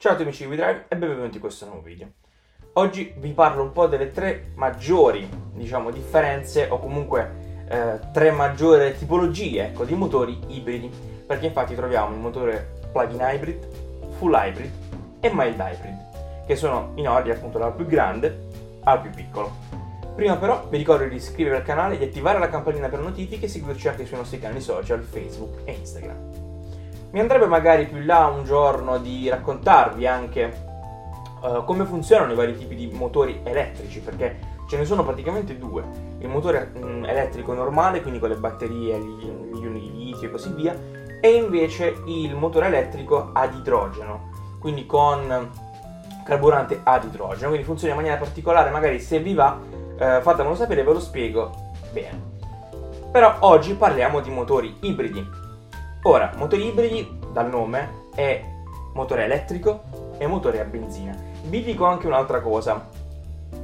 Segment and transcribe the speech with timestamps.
[0.00, 2.06] Ciao amici di WeDrive e benvenuti in questo nuovo video.
[2.74, 8.96] Oggi vi parlo un po' delle tre maggiori, diciamo, differenze o comunque eh, tre maggiori
[8.96, 10.88] tipologie ecco, di motori ibridi,
[11.26, 13.68] perché infatti troviamo il motore plug-in hybrid,
[14.18, 14.70] full hybrid
[15.18, 18.46] e mild hybrid, che sono in ordine appunto dal più grande
[18.84, 19.50] al più piccolo.
[20.14, 23.48] Prima però vi ricordo di iscrivervi al canale, di attivare la campanella per notifiche e
[23.48, 26.47] seguirci anche sui nostri canali social Facebook e Instagram.
[27.10, 30.66] Mi andrebbe magari più in là un giorno di raccontarvi anche
[31.40, 34.38] uh, come funzionano i vari tipi di motori elettrici, perché
[34.68, 35.82] ce ne sono praticamente due.
[36.18, 40.30] Il motore mh, mm, elettrico normale, quindi con le batterie, gli, ioni di litio e
[40.30, 40.76] così via,
[41.20, 44.30] e invece il motore elettrico ad idrogeno,
[44.60, 45.50] quindi con
[46.24, 49.58] carburante ad idrogeno, quindi funziona in maniera particolare, magari se vi va
[49.98, 52.36] eh, fatemelo sapere, ve lo spiego bene.
[53.10, 55.37] Però oggi parliamo di motori ibridi.
[56.02, 58.40] Ora, motori ibridi, dal nome, è
[58.94, 59.82] motore elettrico
[60.16, 61.16] e motore a benzina.
[61.42, 62.88] Vi dico anche un'altra cosa.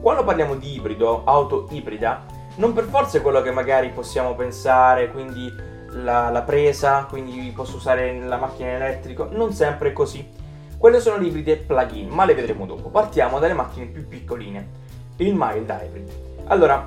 [0.01, 2.25] Quando parliamo di ibrido, auto ibrida,
[2.57, 5.49] non per forza è quello che magari possiamo pensare, quindi
[5.91, 10.29] la, la presa, quindi posso usare la macchina elettrica, non sempre è così.
[10.77, 12.89] Quelle sono le ibride plug-in, ma le vedremo dopo.
[12.89, 14.83] Partiamo dalle macchine più piccoline
[15.19, 16.11] il mild hybrid.
[16.47, 16.87] Allora,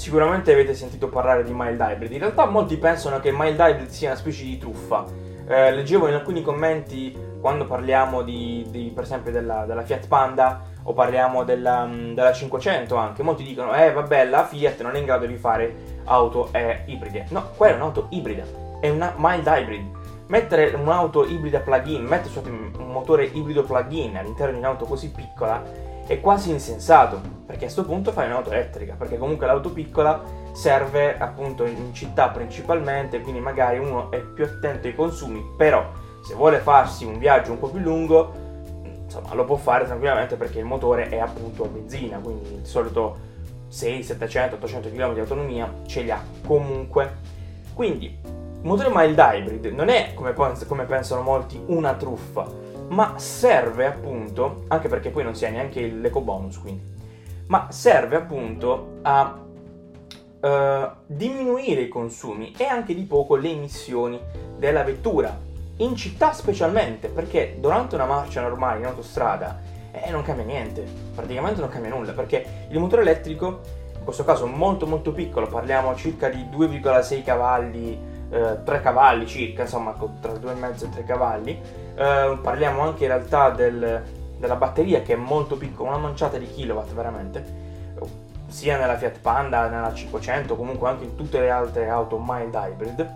[0.00, 2.10] sicuramente avete sentito parlare di mild hybrid.
[2.10, 5.04] In realtà molti pensano che il mild hybrid sia una specie di truffa.
[5.46, 10.62] Eh, leggevo in alcuni commenti quando parliamo di, di per esempio della, della, Fiat Panda
[10.84, 14.98] o parliamo della, mm, della, 500 anche, molti dicono eh vabbè la Fiat non è
[14.98, 17.26] in grado di fare auto eh, ibride.
[17.28, 18.44] No, quella è un'auto ibrida,
[18.80, 19.98] è una mild hybrid.
[20.28, 26.20] Mettere un'auto ibrida plug-in, mettere un motore ibrido plug-in all'interno di un'auto così piccola è
[26.20, 31.64] quasi insensato, perché a questo punto fai un'auto elettrica, perché comunque l'auto piccola serve appunto
[31.64, 35.88] in città principalmente, quindi magari uno è più attento ai consumi, però
[36.26, 38.32] se vuole farsi un viaggio un po' più lungo,
[39.04, 43.16] insomma lo può fare tranquillamente perché il motore è appunto a benzina, quindi il solito
[43.68, 47.18] 6, 700, 800 km di autonomia ce li ha comunque.
[47.72, 48.18] Quindi
[48.62, 54.88] motore mild hybrid non è come, come pensano molti una truffa, ma serve appunto, anche
[54.88, 56.82] perché poi non si ha neanche l'eco bonus quindi,
[57.46, 59.38] ma serve appunto a
[60.40, 64.20] uh, diminuire i consumi e anche di poco le emissioni
[64.56, 65.38] della vettura,
[65.76, 69.60] in città specialmente, perché durante una marcia normale in autostrada
[69.92, 70.84] eh, non cambia niente,
[71.14, 73.60] praticamente non cambia nulla, perché il motore elettrico,
[73.96, 79.62] in questo caso molto molto piccolo, parliamo circa di 2,6 cavalli eh, 3 cavalli circa,
[79.62, 81.60] insomma tra 2,5 e 3 cavalli.
[82.00, 84.02] Eh, parliamo anche in realtà del,
[84.38, 87.44] della batteria che è molto piccola, una manciata di kilowatt veramente,
[88.46, 93.10] sia nella Fiat Panda, nella 500, comunque anche in tutte le altre auto mild hybrid.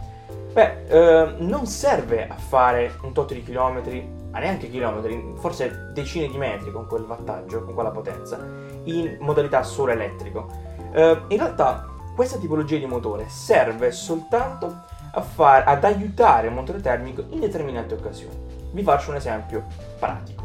[0.52, 6.28] Beh, eh, non serve a fare un tot di chilometri, ma neanche chilometri, forse decine
[6.28, 8.38] di metri con quel wattaggio, con quella potenza,
[8.84, 10.46] in modalità solo elettrico.
[10.92, 14.82] Eh, in realtà questa tipologia di motore serve soltanto
[15.22, 18.53] far, ad aiutare il motore termico in determinate occasioni.
[18.74, 19.66] Vi faccio un esempio
[20.00, 20.42] pratico.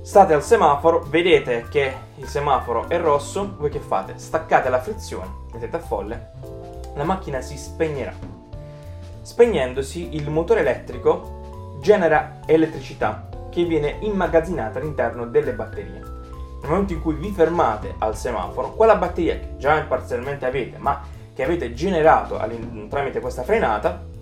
[0.00, 4.14] State al semaforo, vedete che il semaforo è rosso, voi che fate?
[4.16, 6.30] Staccate la frizione, mettete a folle,
[6.94, 8.14] la macchina si spegnerà.
[9.20, 16.00] Spegnendosi, il motore elettrico genera elettricità che viene immagazzinata all'interno delle batterie.
[16.00, 21.02] Nel momento in cui vi fermate al semaforo, quella batteria che già parzialmente avete, ma
[21.34, 22.40] che avete generato
[22.88, 24.16] tramite questa frenata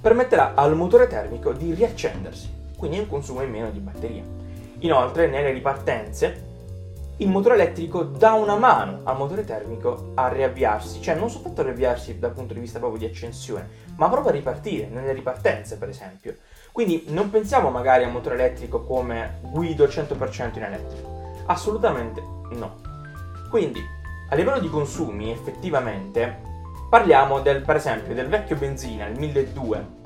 [0.00, 4.22] permetterà al motore termico di riaccendersi, quindi un consumo in meno di batteria.
[4.78, 6.48] Inoltre, nelle ripartenze,
[7.18, 11.64] il motore elettrico dà una mano al motore termico a riavviarsi, cioè non soltanto a
[11.64, 15.90] riavviarsi dal punto di vista proprio di accensione, ma proprio a ripartire nelle ripartenze, per
[15.90, 16.36] esempio.
[16.72, 21.32] Quindi non pensiamo magari al motore elettrico come guido 100% in elettrico.
[21.44, 22.22] Assolutamente
[22.52, 22.80] no.
[23.50, 23.80] Quindi
[24.30, 26.48] a livello di consumi, effettivamente,
[26.90, 29.98] parliamo del, per esempio del vecchio benzina, il 1200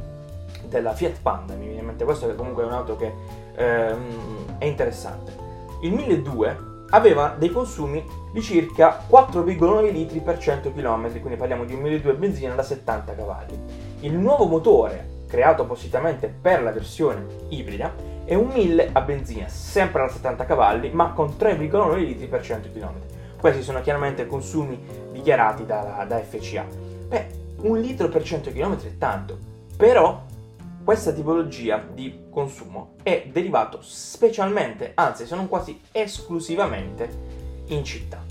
[0.68, 3.12] della Fiat Panda, mi viene in mente questo che comunque è un'auto che
[3.56, 5.32] ehm, è interessante.
[5.80, 11.72] Il 1200 aveva dei consumi di circa 4,9 litri per 100 km, quindi parliamo di
[11.72, 13.58] un 1200 benzina da 70 cavalli.
[14.00, 17.92] Il nuovo motore, creato appositamente per la versione ibrida,
[18.26, 22.68] è un 1000 a benzina, sempre da 70 cavalli, ma con 3,9 litri per 100
[22.72, 23.13] km.
[23.44, 24.82] Questi sono chiaramente consumi
[25.12, 26.64] dichiarati da, da FCA.
[27.08, 27.26] Beh,
[27.58, 29.36] un litro per 100 km è tanto,
[29.76, 30.22] però
[30.82, 37.06] questa tipologia di consumo è derivato specialmente, anzi se non quasi esclusivamente,
[37.66, 38.22] in città.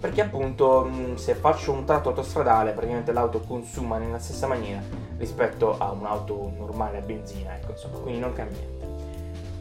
[0.00, 4.82] Perché appunto se faccio un tratto autostradale praticamente l'auto consuma nella stessa maniera
[5.16, 8.86] rispetto a un'auto normale a benzina, ecco, insomma, quindi non cambia niente.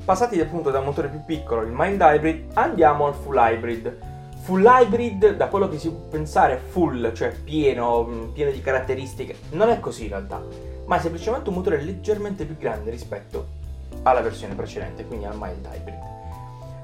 [0.04, 4.16] passati appunto da un motore più piccolo, il mild hybrid, andiamo al full hybrid.
[4.48, 9.36] Full hybrid, da quello che si può pensare, full, cioè pieno, mm, pieno di caratteristiche,
[9.50, 10.42] non è così in realtà,
[10.86, 13.46] ma è semplicemente un motore leggermente più grande rispetto
[14.04, 16.00] alla versione precedente, quindi al mild hybrid.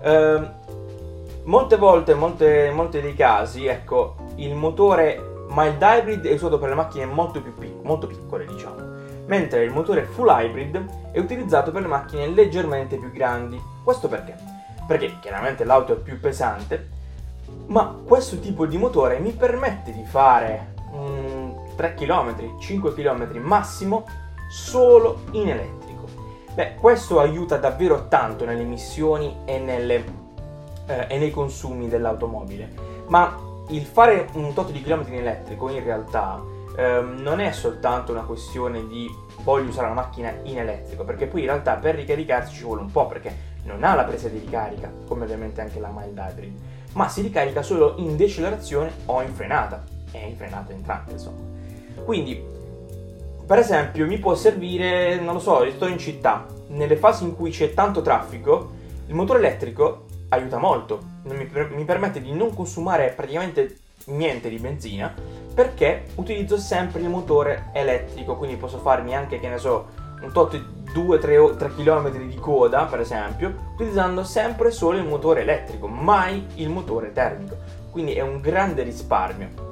[0.03, 6.67] Uh, molte volte, molte, molti dei casi, ecco, il motore mild hybrid è usato per
[6.67, 8.75] le macchine molto, pic- molto piccole, diciamo,
[9.27, 13.57] mentre il motore full hybrid è utilizzato per le macchine leggermente più grandi.
[13.85, 14.35] Questo perché?
[14.85, 16.92] Perché chiaramente l'auto è più pesante,
[17.67, 24.05] ma questo tipo di motore mi permette di fare mm, 3 km, 5 km massimo
[24.49, 26.07] solo in elettrico.
[26.53, 30.03] Beh, questo aiuta davvero tanto nelle emissioni e, nelle,
[30.85, 32.71] eh, e nei consumi dell'automobile,
[33.07, 33.35] ma
[33.69, 36.41] il fare un tot di chilometri in elettrico in realtà
[36.75, 39.09] ehm, non è soltanto una questione di
[39.43, 42.91] voglio usare la macchina in elettrico, perché poi in realtà per ricaricarsi ci vuole un
[42.91, 46.53] po', perché non ha la presa di ricarica, come ovviamente anche la mild hybrid,
[46.93, 51.41] ma si ricarica solo in decelerazione o in frenata, e in frenata entrante insomma.
[52.03, 52.43] Quindi,
[53.45, 57.51] per esempio, mi può servire, non lo so, sto in città, nelle fasi in cui
[57.51, 58.71] c'è tanto traffico,
[59.07, 65.13] il motore elettrico aiuta molto, mi, mi permette di non consumare praticamente niente di benzina
[65.53, 69.87] perché utilizzo sempre il motore elettrico, quindi posso farmi anche, che ne so,
[70.21, 70.59] un tot
[70.93, 77.11] 2-3 km di coda, per esempio, utilizzando sempre solo il motore elettrico, mai il motore
[77.11, 77.57] termico.
[77.89, 79.71] Quindi è un grande risparmio.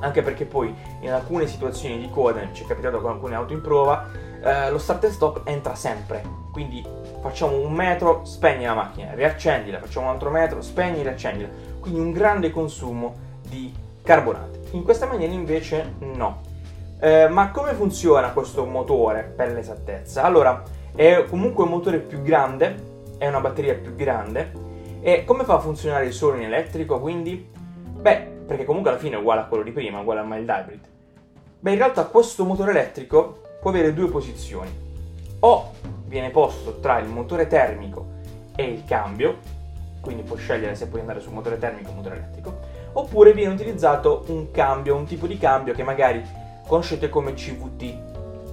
[0.00, 3.60] Anche perché poi in alcune situazioni di coda, ci è capitato con alcune auto in
[3.60, 4.06] prova,
[4.42, 6.22] eh, lo start and stop entra sempre.
[6.52, 6.84] Quindi
[7.20, 11.48] facciamo un metro, spegni la macchina, riaccendila, facciamo un altro metro, spegni, riaccendila.
[11.80, 13.14] Quindi un grande consumo
[13.46, 13.72] di
[14.02, 14.60] carburante.
[14.72, 16.48] In questa maniera invece no.
[17.02, 20.22] Eh, ma come funziona questo motore per l'esattezza?
[20.22, 20.62] Allora,
[20.94, 24.52] è comunque un motore più grande, è una batteria più grande.
[25.00, 27.00] E come fa a funzionare solo in elettrico?
[27.00, 30.46] Quindi, beh, perché comunque alla fine è uguale a quello di prima, uguale al mild
[30.46, 30.80] hybrid.
[31.60, 34.70] Beh, in realtà questo motore elettrico può avere due posizioni.
[35.40, 35.72] O
[36.04, 38.08] viene posto tra il motore termico
[38.54, 39.38] e il cambio,
[40.02, 42.58] quindi puoi scegliere se puoi andare sul motore termico o motore elettrico,
[42.92, 46.22] oppure viene utilizzato un cambio, un tipo di cambio che magari
[46.70, 47.82] conoscete come CVT,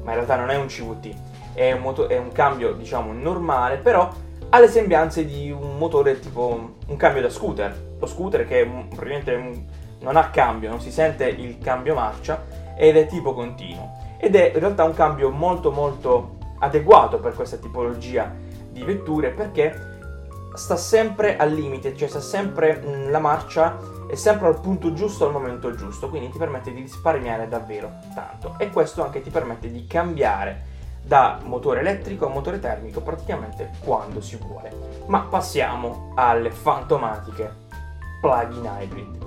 [0.02, 1.14] ma in realtà non è un CVT,
[1.54, 4.12] è un, moto- è un cambio diciamo normale, però
[4.50, 9.66] ha le sembianze di un motore tipo un cambio da scooter, lo scooter che praticamente
[10.00, 12.44] non ha cambio, non si sente il cambio marcia
[12.76, 14.16] ed è tipo continuo.
[14.18, 18.34] Ed è in realtà un cambio molto molto adeguato per questa tipologia
[18.72, 20.00] di vetture perché
[20.56, 25.26] sta sempre al limite, cioè sta sempre mh, la marcia è sempre al punto giusto
[25.26, 29.72] al momento giusto, quindi ti permette di risparmiare davvero tanto e questo anche ti permette
[29.72, 34.72] di cambiare da motore elettrico a motore termico praticamente quando si vuole.
[35.08, 37.66] Ma passiamo alle fantomatiche
[38.20, 39.26] plug-in hybrid.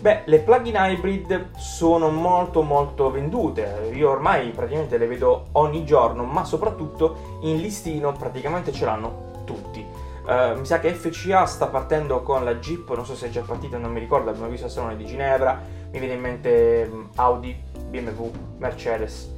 [0.00, 6.24] Beh, le plug-in hybrid sono molto molto vendute, io ormai praticamente le vedo ogni giorno,
[6.24, 9.84] ma soprattutto in listino praticamente ce l'hanno tutti.
[10.30, 13.40] Uh, mi sa che FCA sta partendo con la Jeep, non so se è già
[13.40, 15.60] partita, non mi ricordo, abbiamo visto il salone di Ginevra,
[15.90, 19.28] mi viene in mente um, Audi, BMW, Mercedes,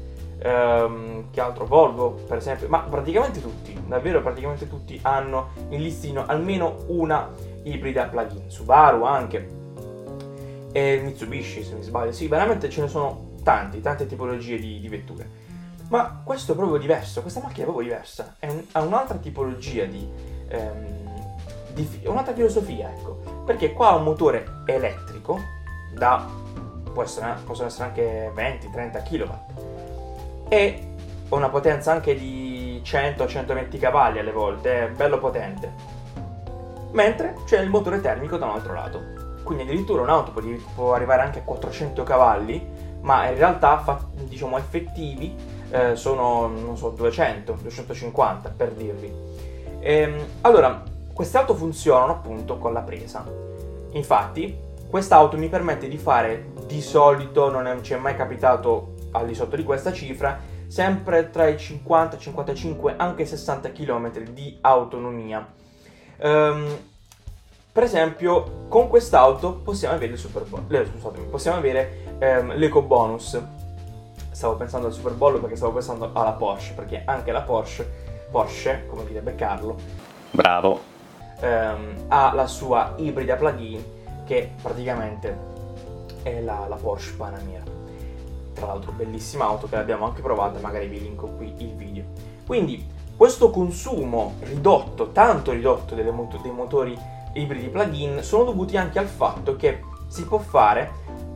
[0.44, 1.64] um, che altro?
[1.64, 7.30] Volvo per esempio, ma praticamente tutti, davvero praticamente tutti hanno in listino almeno una
[7.62, 9.48] ibrida plug-in, Subaru anche,
[10.72, 14.88] e Mitsubishi se mi sbaglio, sì, veramente ce ne sono tanti, tante tipologie di, di
[14.88, 15.40] vetture.
[15.88, 20.06] Ma questo è proprio diverso, questa macchina è proprio diversa, un, ha un'altra tipologia di,
[20.52, 20.92] ehm,
[21.74, 25.38] di, un'altra filosofia, ecco, perché qua ha un motore elettrico
[25.94, 26.28] da,
[27.02, 29.32] essere, possono essere anche 20-30 kW
[30.48, 30.86] e
[31.30, 36.00] una potenza anche di 100-120 cavalli alle volte, è bello potente.
[36.92, 39.00] Mentre c'è il motore termico da un altro lato,
[39.44, 40.32] quindi addirittura un'auto
[40.74, 42.64] può, arrivare anche a 400 cavalli,
[43.00, 43.82] ma in realtà
[44.24, 45.34] diciamo effettivi
[45.70, 49.10] eh, sono, non so, 200, 250 per dirvi.
[49.84, 50.80] Ehm, allora,
[51.12, 53.26] queste auto funzionano appunto con la presa.
[53.90, 54.56] Infatti,
[54.88, 59.56] quest'auto mi permette di fare di solito, non ci è mai capitato al di sotto
[59.56, 65.46] di questa cifra, sempre tra i 50, 55, anche 60 km di autonomia.
[66.18, 66.78] Um,
[67.72, 70.44] per esempio, con quest'auto possiamo avere il super.
[70.68, 73.40] Eh, scusatemi, possiamo avere ehm, l'eco bonus.
[74.30, 78.01] Stavo pensando al Super Bowl perché stavo pensando alla Porsche, perché anche la Porsche,
[78.32, 79.76] Porsche, come direbbe Carlo,
[80.30, 80.80] bravo,
[81.40, 83.80] ehm, ha la sua ibrida plug-in
[84.24, 85.36] che praticamente
[86.22, 87.62] è la, la Porsche Panamera.
[88.54, 92.04] Tra l'altro bellissima auto che l'abbiamo anche provata, magari vi linko qui il video.
[92.46, 92.84] Quindi
[93.16, 96.98] questo consumo ridotto, tanto ridotto mot- dei motori
[97.34, 100.90] ibridi plug-in, sono dovuti anche al fatto che si può fare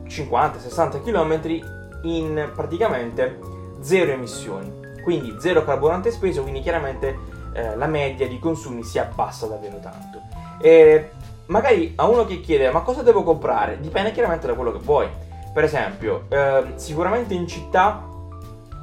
[0.07, 3.39] 50-60 km in praticamente
[3.81, 4.71] zero emissioni,
[5.07, 7.17] quindi zero carburante speso, quindi chiaramente
[7.53, 10.19] eh, la media di consumi si abbassa davvero tanto.
[10.59, 11.11] E
[11.45, 15.07] magari a uno che chiede ma cosa devo comprare, dipende chiaramente da quello che vuoi.
[15.53, 18.05] Per esempio, eh, sicuramente in città,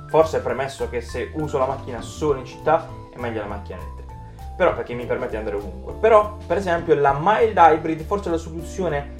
[0.08, 3.76] forse è premesso che se uso la macchina solo in città è meglio la macchina
[3.76, 4.14] elettrica.
[4.56, 5.92] Però perché mi permette di andare ovunque.
[6.00, 9.12] Però, per esempio, la mild hybrid forse è la soluzione,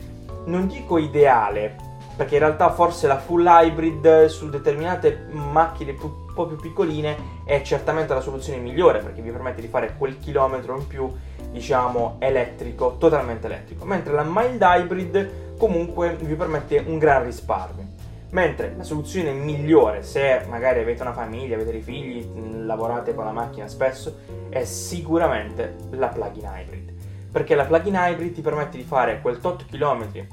[0.47, 1.77] non dico ideale,
[2.17, 7.63] perché in realtà forse la full hybrid su determinate macchine un po' più piccoline è
[7.63, 11.13] certamente la soluzione migliore perché vi permette di fare quel chilometro in più
[11.51, 17.93] diciamo elettrico, totalmente elettrico, mentre la mild hybrid comunque vi permette un gran risparmio.
[18.31, 23.31] Mentre la soluzione migliore, se magari avete una famiglia, avete dei figli, lavorate con la
[23.31, 24.19] macchina spesso,
[24.49, 26.93] è sicuramente la plug-in hybrid.
[27.31, 30.27] Perché la plug-in hybrid ti permette di fare quel tot chilometri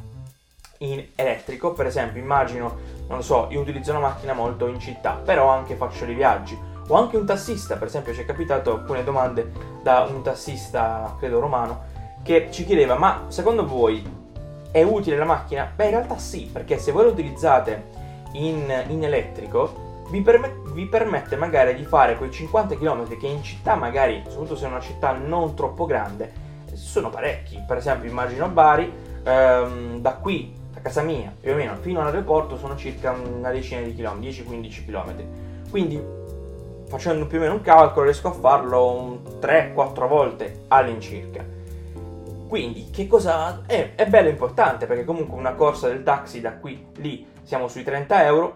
[0.82, 5.20] in elettrico, per esempio immagino, non lo so, io utilizzo una macchina molto in città,
[5.24, 6.58] però anche faccio dei viaggi,
[6.88, 11.40] o anche un tassista, per esempio ci è capitato alcune domande da un tassista, credo
[11.40, 11.90] romano,
[12.24, 14.20] che ci chiedeva, ma secondo voi
[14.72, 15.72] è utile la macchina?
[15.74, 18.00] Beh in realtà sì, perché se voi la utilizzate
[18.34, 23.44] in, in elettrico, vi, permet- vi, permette magari di fare quei 50 km che in
[23.44, 27.64] città magari, soprattutto se è una città non troppo grande, sono parecchi.
[27.66, 28.92] Per esempio immagino Bari,
[29.24, 33.94] ehm, da qui casa mia, più o meno fino all'aeroporto sono circa una decina di
[33.94, 35.24] chilometri, 10-15 km.
[35.70, 36.04] Quindi
[36.88, 41.46] facendo più o meno un calcolo riesco a farlo 3-4 volte all'incirca.
[42.48, 43.94] Quindi che cosa è?
[43.96, 48.26] È bello importante perché comunque una corsa del taxi da qui lì siamo sui 30
[48.26, 48.56] euro,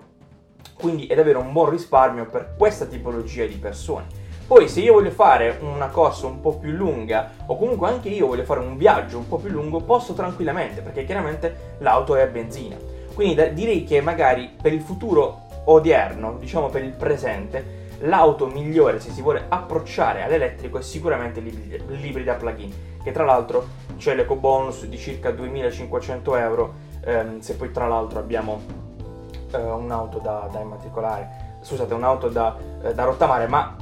[0.73, 4.23] quindi è davvero un buon risparmio per questa tipologia di persone.
[4.47, 8.27] Poi se io voglio fare una corsa un po' più lunga o comunque anche io
[8.27, 12.27] voglio fare un viaggio un po' più lungo, posso tranquillamente perché chiaramente l'auto è a
[12.27, 12.75] benzina.
[13.15, 18.99] Quindi da, direi che magari per il futuro odierno, diciamo per il presente, l'auto migliore
[18.99, 22.71] se si vuole approcciare all'elettrico è sicuramente l'ibrida plug-in,
[23.03, 23.65] che tra l'altro
[23.97, 26.73] c'è l'eco bonus di circa 2500 euro,
[27.03, 28.61] ehm, se poi tra l'altro abbiamo
[29.51, 33.75] eh, un'auto da, da, immatricolare, scusate, un'auto da, eh, da rottamare, ma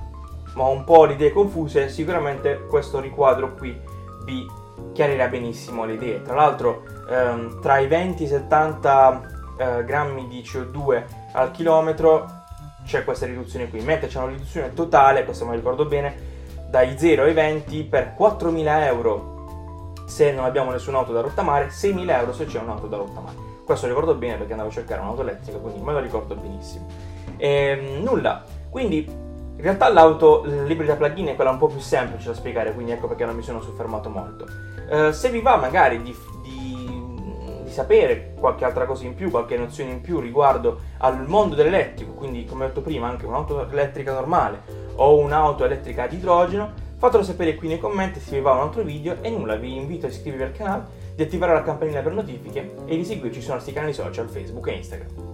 [0.55, 3.79] ma un po' le idee confuse, sicuramente questo riquadro qui
[4.25, 4.45] vi
[4.93, 6.21] chiarirà benissimo le idee.
[6.21, 9.21] Tra l'altro ehm, tra i 20 e i 70
[9.57, 12.41] eh, grammi di CO2 al chilometro
[12.85, 16.31] c'è questa riduzione qui, mentre c'è una riduzione totale, questo me lo ricordo bene,
[16.69, 22.09] dai 0 ai 20 per 4.000 euro se non abbiamo nessuna auto da rottamare, 6.000
[22.09, 23.35] euro se c'è un'auto da rottamare.
[23.65, 26.87] Questo lo ricordo bene perché andavo a cercare un'auto elettrica, quindi me lo ricordo benissimo.
[27.37, 29.09] E, ehm, nulla, quindi
[29.63, 33.07] in realtà l'auto, l'ibrida plug-in è quella un po' più semplice da spiegare, quindi ecco
[33.07, 34.45] perché non mi sono soffermato molto.
[34.89, 39.55] Uh, se vi va magari di, di, di, sapere qualche altra cosa in più, qualche
[39.55, 44.11] nozione in più riguardo al mondo dell'elettrico, quindi come ho detto prima anche un'auto elettrica
[44.11, 44.63] normale
[44.95, 48.83] o un'auto elettrica ad idrogeno, fatelo sapere qui nei commenti se vi va un altro
[48.83, 52.73] video e nulla, vi invito a iscrivervi al canale, di attivare la campanella per notifiche
[52.85, 55.32] e di seguirci sui nostri canali social Facebook e Instagram.